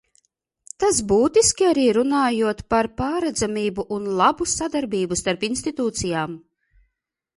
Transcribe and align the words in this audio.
Tas 0.83 1.01
ir 1.01 1.05
būtiski 1.11 1.67
arī 1.71 1.83
runājot 1.97 2.63
par 2.75 2.89
pārredzamību 3.01 3.87
un 3.99 4.09
labu 4.23 4.49
sadarbību 4.55 5.19
starp 5.23 5.47
institūcijām. 5.53 6.35